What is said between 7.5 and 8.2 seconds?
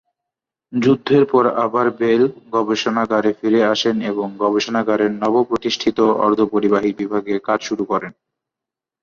শুরু করেন।